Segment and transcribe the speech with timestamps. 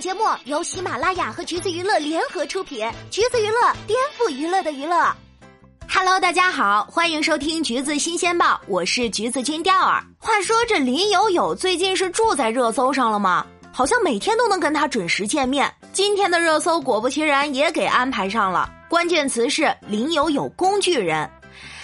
[0.00, 5.12] 节目由喜马拉雅和橘子娱乐联合出品，橘子娱乐颠覆娱乐的娱乐。
[5.92, 10.04] Hello，大家好，欢迎收听橘子新鲜报，我是橘子君钓儿。
[10.16, 13.44] 话说这林有有最近是住在热搜上了吗？
[13.72, 15.72] 好像每天都能跟他准时见面。
[15.92, 21.28] 今天的热搜果不其然也给安排上了，关键词是林有有工具人。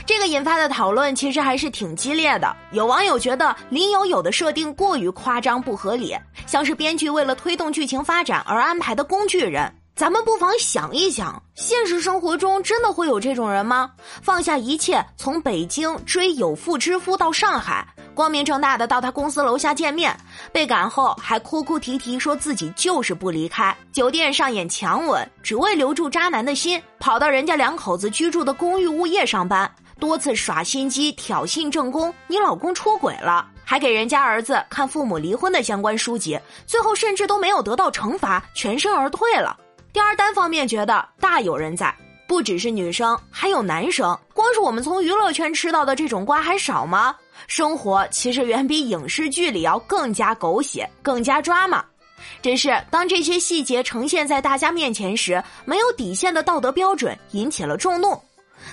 [0.06, 2.54] 这个引发的讨论其实还是挺激烈的。
[2.72, 6.14] 有网友觉得林有有的设定过于夸张不合理，
[6.46, 9.72] 像是编剧为了推动剧情发展而安排的工具人。
[9.96, 13.92] 咱们不妨想一想，现实生活中真的会有这种人吗？
[14.20, 20.14] 放下一切，从北京追有妇之夫到上海，光明正大的到他公司楼下见面，
[20.52, 23.74] 被赶后还哭哭啼啼说自己就是不离开。
[23.92, 29.70] 酒店上演强吻，只为留住渣男的心，跑到人家两口子居住的公寓物业上班。
[30.04, 39.58] 多次耍心机挑衅正宫，你老公出轨了，还给人家儿子看父母离婚的相关书籍，最后甚至都没有得到惩罚，全身而退了。
[39.94, 41.96] 第二单方面觉得大有人在，
[42.28, 44.16] 不只是女生，还有男生。
[44.34, 47.16] 光是我们从娱乐圈吃到的这种瓜还少吗？
[47.46, 51.82] 生活其实远比影视剧里要更加狗血，更加抓马。
[52.42, 58.20] 只是当这些细节呈现在大家面前时，没有底线的道德标准引起了众怒。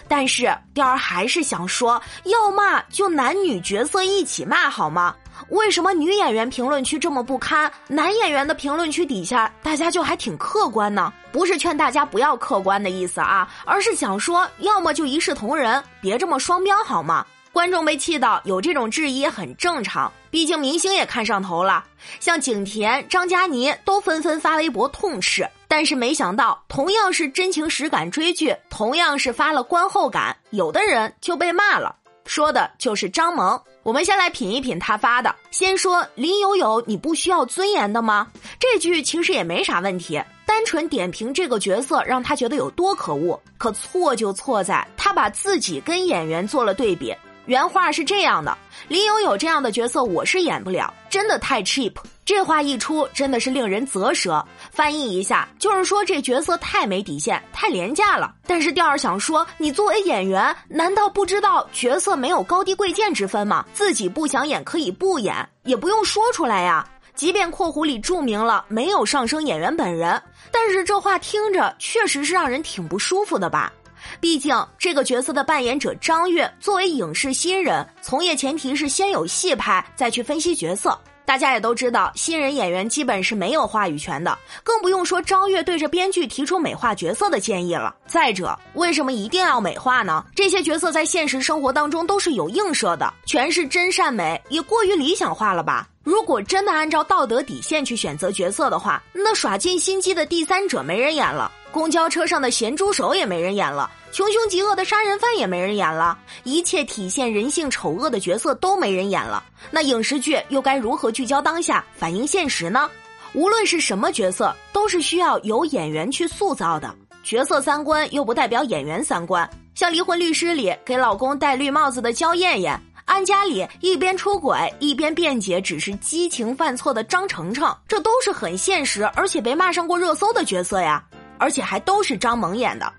[0.08, 5.16] 但是雕儿还是想说，要骂就男女角色一起骂好吗？
[5.50, 11.12] 为什么女演员评论区这么不堪，男演员的评论区底下大家就还挺客观呢？
[11.32, 17.26] 不是劝大家不要客观的意思啊，而是想说，要么就一视同仁，别这么双标好吗？
[17.52, 21.84] 观众被气到有这种质疑很正常，毕竟明星也看上头了，
[22.20, 25.46] 像景甜、张嘉倪都纷纷发微博痛斥。
[25.72, 31.96] 但是没想到，同样是真情实感追剧，同样是发了观后感，有的人就被骂了。
[32.26, 33.58] 说的就是张萌。
[33.82, 35.34] 我们先来品一品他发的。
[35.50, 38.28] 先说林有有，你不需要尊严的吗？
[38.60, 43.42] 这句其实也没啥问题，单纯点评这个角色，让他觉得有多可恶。
[43.58, 47.16] 可错就错在他把自己跟演员做了对比。
[47.46, 48.56] 原话是这样的：
[48.90, 51.94] 林有有这样的角色，我是演不了，真的太 cheap。
[52.24, 54.46] 这话一出，真的是令人啧舌。
[54.72, 58.34] 翻译一下，就是说这角色太没底线，太廉价了。
[58.48, 63.66] 但是调儿想说，你作为演员，难道不知道角色没有高低贵贱之分吗？
[63.74, 66.88] 自己不想演可以不演，也不用说出来呀。
[67.14, 70.20] 即便括弧里注明了没有上升演员本人，
[70.52, 73.72] 但是这话听着确实是让人挺不舒服的吧？
[74.20, 80.98] 毕竟这个角色的扮演者张悦作为影视新人，从业前提是先有戏拍，再去分析角色。
[81.32, 87.96] 大家也都知道，新人演员基本是没有话语权的，更不用说张越对着编剧提出美化角色的建议了。
[88.06, 90.26] 再者，为什么一定要美化呢？
[90.36, 95.88] 这些角色在现实生活当中都是有映射的，全是真善美，也过于理想化了吧？
[96.04, 101.52] 如果真的按照道德底线去选择角色的话，那耍尽心机的第三者没人演了。
[101.72, 109.44] 公交车上的咸猪手也没人演了，穷凶极恶的杀人犯也没人演了，一切体现人性丑恶的角色都没人演了。
[109.70, 112.90] 那影视剧又该如何聚焦当下，反映现实呢？
[113.34, 116.94] 无论是什么角色，都是需要由演员去塑造的。
[117.24, 119.50] 角色三观又不代表演员三观。
[119.74, 122.76] 像《离婚律师》里给老公戴绿帽子的焦艳艳，
[123.12, 131.04] 《安家》里一边出轨一边辩解只是激情犯错的张程程，这都是很现实而且被骂上过热搜的角色呀。
[131.38, 132.90] 而且还都是张萌演的，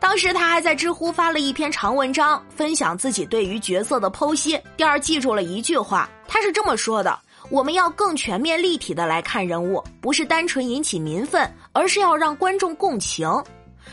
[0.00, 4.58] 当时他还在知乎发了一篇长文章，分享自己对于角色的剖析。
[4.78, 7.18] 第二记住了一句话，他是这么说的
[7.50, 13.28] ：“我们要更全面立体的来看人物，不是单纯引起民愤，而是要让观众共情。”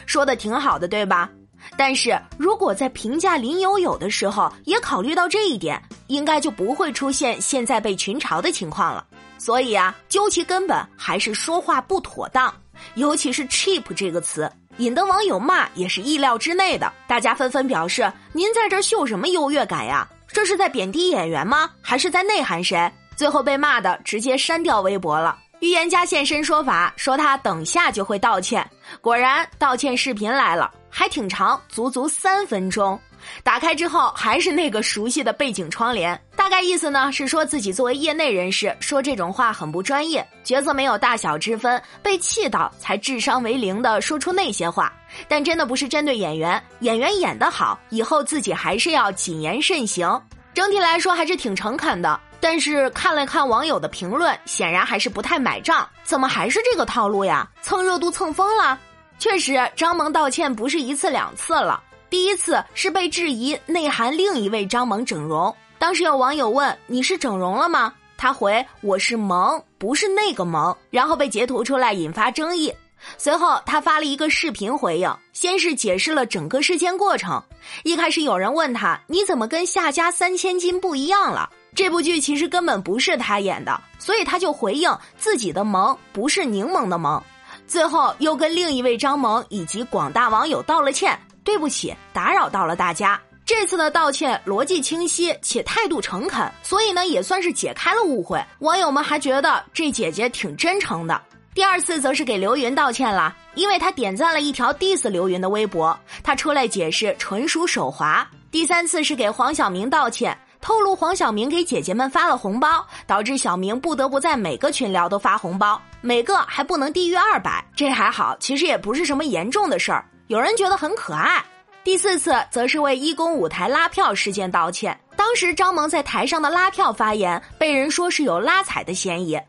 [0.08, 1.30] 说的挺好的，对吧？
[1.78, 9.06] 但是如果在评价林有有的时候也考虑到这一点，应该就不会出现现在被群嘲的情况了。
[9.38, 12.54] 所以啊，究其根本，还是说话不妥当。
[12.96, 16.92] 尤其是 “cheap” 这个词，引得网友骂也是意料之内的。
[17.08, 20.08] 大家纷纷表示：“您在这秀什么优越感呀？
[20.28, 21.70] 这是在贬低演员吗？
[21.82, 25.38] 还是在内涵谁？”最后被骂的直接删掉微博了。
[25.60, 28.68] 预言家现身说法，说他等下就会道歉。
[29.00, 33.00] 果然，道歉视频来了，还挺长，足足三分钟。
[33.44, 36.20] 打开之后，还是那个熟悉的背景窗帘。
[36.36, 44.92] 大概意思呢，是说自己作为业内人士说这种话很不专业，角色没有大小之分，被气到才智商为零的说出那些话。
[45.28, 50.20] 但真的不是针对演员，演员演得好，以后自己还是要谨言慎行。
[50.54, 52.20] 整体来说还是挺诚恳的。
[52.44, 55.88] 但是看了看网友的评论，显然还是不太买账。
[56.04, 57.48] 怎么还是这个套路呀？
[57.62, 58.80] 蹭热度蹭疯了。
[59.22, 61.80] 确实，张萌道歉不是一次两次了。
[62.10, 72.74] 第一次是被质疑内涵另一位张萌整容，当时有网友问：“你是整容了吗？”他回：“我是萌。”不是那个萌，然后被截图出来引发争议。
[73.16, 77.40] 随后他发了一个视频回应，先是解释了整个事件过程。
[77.84, 81.48] 一开始有人问他你怎么跟夏家三千金不一样了？
[81.76, 87.22] 这部剧其实根本不是他演的，所以他就回应自己的萌不是柠檬的萌。
[87.68, 93.20] 最后又跟另一位张萌以及广大网友道了歉，对不起，打扰到了大家。
[93.46, 98.42] 这次的道歉逻辑清晰且态度诚恳，所以呢也算是解开了误会。
[98.60, 101.22] 网友们还觉得这姐姐挺真诚的。
[101.54, 108.26] 第二次则是给刘云道歉了，因为他点赞了一条 diss 刘云的微博，他出来解释纯属手滑。
[108.52, 117.66] 第三次是给黄晓明道歉，透露黄晓明给姐姐们发了红包，导致小明不得不在每个群聊都发红包，每个还不能低于二百。
[117.76, 121.44] 这还好，其实也不是什么严重的事儿，有人觉得很可爱。
[121.84, 129.40] 第四次则是为一公舞台拉票事件道歉，当时张萌在台上的拉票发言，被人说是有拉踩的嫌疑。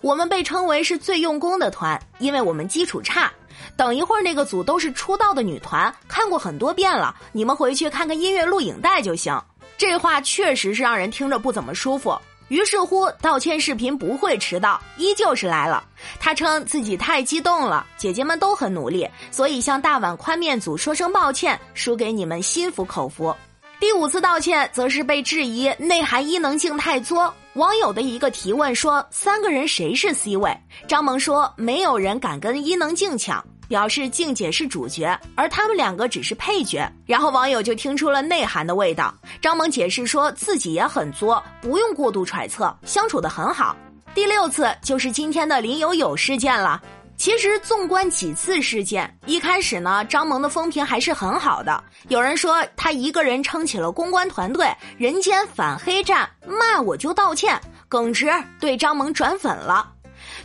[0.00, 3.30] 我们被称为是最用功的团，因为我们基础差。
[3.76, 9.38] 等一会儿那个组都是出道的女团，看过很多遍了，你们回去看看音乐录影带就行。
[9.80, 12.14] 这话确实是让人听着不怎么舒服。
[12.48, 15.82] 于是乎，道歉视频不会迟到，依旧是来了。
[16.18, 23.34] 他称自己太激动了，姐姐们都很努力，所以向大碗宽面组说声抱歉，输给你们心服口服。
[23.80, 27.32] 第五次道歉，则是被质疑内涵伊能静太作。
[27.54, 30.54] 网友的一个提问说：“三个人谁是 C 位？”
[30.86, 39.14] 张萌说：“没有人敢跟伊能静抢，表示静姐是主角，而他们两个只是配角。”然后网友就听出了内涵的味道。
[39.40, 43.76] 张萌解释说自己也很作，不用过度揣测，相处的很好。
[44.12, 46.82] 第六次就是今天的林有有事件了。
[47.16, 51.84] 其实纵观几次事件，一开始呢，张萌的风评还是很好的。
[52.08, 54.66] 有人说他一个人撑起了公关团队，
[54.98, 58.28] 人间反黑战，骂我就道歉，耿直
[58.58, 59.92] 对张萌转粉了。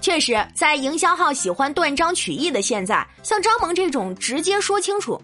[0.06, 5.19] 确实，在营销号喜欢断章取义的现在，像张萌这种直接说清楚，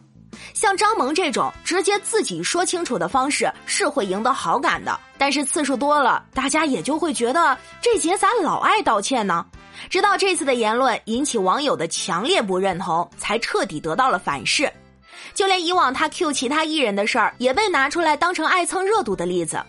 [0.55, 4.99] 像张萌这种直接自己说清楚的方式是会赢得好感的。
[5.19, 9.45] 但是次数多了，大家也就会觉得这姐咋老爱道歉呢？
[9.87, 14.67] 直到这次的言论引起网友的强烈不认同，才彻底得到了反噬。
[15.35, 19.63] 就连以往他 Q 其他艺人的事儿，也被拿出来当成爱蹭热度的例子。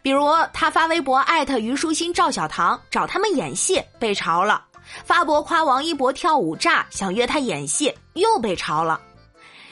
[0.00, 4.60] 比如他发微博艾特虞书欣、赵小棠找他们演戏，被嘲了；
[5.04, 9.00] 发博夸王一博跳舞炸，想约他演戏，又被嘲了。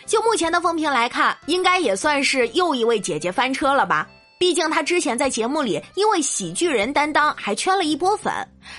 [0.06, 4.08] 就目前的风评来看，应该也算是又一位姐姐翻车了吧。
[4.38, 8.32] 毕竟她之前在节目里因为喜剧人担当还圈了一波粉，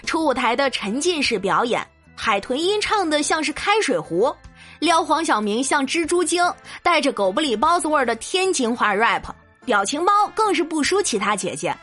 [0.05, 4.35] 出舞台的沉浸式表演，海豚音唱的像是开水壶，
[4.79, 6.43] 撩黄晓明像蜘蛛精，
[6.81, 9.23] 带着狗不理包子味儿的天津话 rap，
[9.65, 11.75] 表情包更是不输其他姐姐。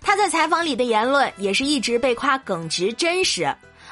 [0.00, 3.44] 她在采访里的言论也是一直被夸耿直真实，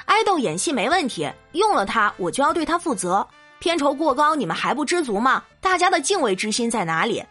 [0.07, 3.27] 爱豆演戏没问题，用了她我就要对她负责。
[3.59, 5.43] 片酬过高你们还不知足吗？
[5.61, 7.23] 大家的敬畏之心在哪里？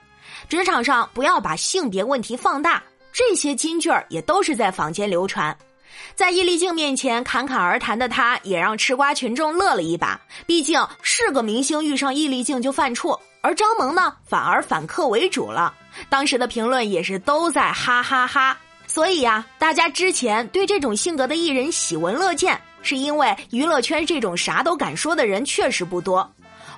[0.47, 5.57] 职场上不要把性别问题放大，这些金句儿也都是在坊间流传。
[6.17, 10.19] 在易立竞面前侃侃而谈的他，也让吃瓜群众乐了一把。
[10.47, 15.71] 毕竟是个明星，遇上易立竞就犯怵，而张萌呢，反而反客为主了。
[16.09, 18.57] 当时的评论也是都在哈哈哈。
[18.87, 26.27] 所以呀，大家之前对这种性格的艺人喜闻乐见，是因为娱乐圈这种啥都敢说的人确实不多。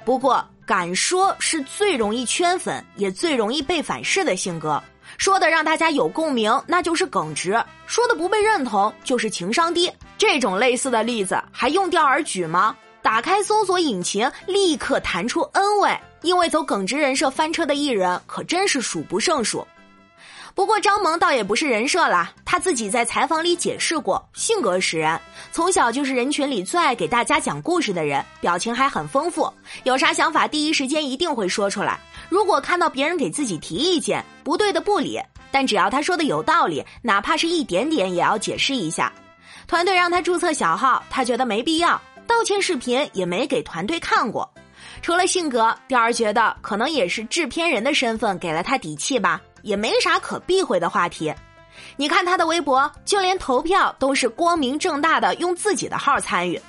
[0.04, 0.46] 不过。
[0.70, 4.80] 敢说是最容易圈粉，也最容易被反噬的性格。
[5.18, 7.54] 说的让大家有共鸣，那就是耿直；
[7.88, 9.92] 说的不被认同，就是情商低。
[10.18, 12.76] 这种类似的例子还用调而举吗？
[13.02, 15.98] 打开搜索引擎，立刻弹出 N 位。
[16.22, 19.66] 因为走耿直人设翻车的艺人，可真是数不胜数。
[20.56, 25.20] 不过张萌倒也不是人设啦，他自己在采访里解释过，性格使然，
[25.52, 29.52] 从小就是人群里最爱给大家讲故事的人，表情还很丰富，
[29.84, 32.00] 有啥想法第一时间一定会说出来。
[32.28, 39.12] 如果看到别人给自己提意见，不对的不理，但只要他说的有道理，哪怕是一点点也要解释一下。
[39.68, 44.52] 团队让他注册小号，他觉得没必要，道歉视频也没给团队看过。
[45.02, 49.40] 除了性格，调儿觉得可能也是制片人的身份给了他底气吧。
[49.62, 51.34] 也没啥可避讳的话题，
[51.96, 56.60] 你看他的微博，就连投票都是光明正大的用自己的号参与，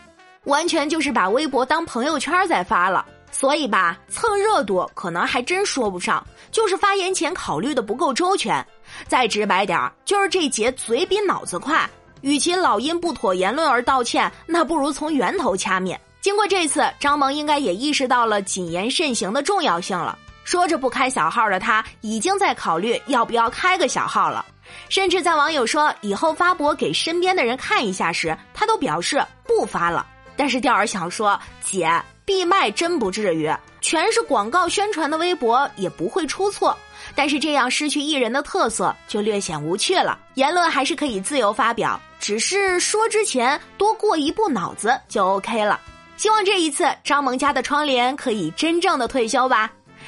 [0.44, 3.04] 完全就是把微博当朋友圈在发了。
[3.32, 8.66] 所以吧，蹭热度可能还真说不上，就是发言前考虑的不够周全。
[9.06, 11.88] 再直白点儿，就是这节嘴比脑子快，
[12.22, 15.98] 与其老因不妥言论而道歉，那不如从源头掐灭。
[16.20, 20.18] 经过这次，张萌应该也意识到了谨言慎行的重要性了。
[20.50, 24.44] 说着不开小号的他，已经在考虑要不要开个小号了。
[24.88, 30.04] 甚至在网友说以后发博给身边的人看一下时，他都表示不发了。
[30.34, 31.88] 但是钓儿想说，姐
[32.24, 33.48] 闭麦真不至于，
[33.80, 36.76] 全是广告宣传的微博也不会出错。
[37.14, 40.18] 但是这样失去艺人的特色就略显无趣了。
[40.34, 45.80] 言论还是可以自由发表，只是说之前多过一步脑子就 OK 了。
[46.16, 49.70] 希望这一次张萌家的窗帘可以真正的退休吧。